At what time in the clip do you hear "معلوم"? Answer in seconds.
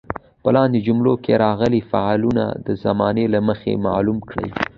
3.85-4.17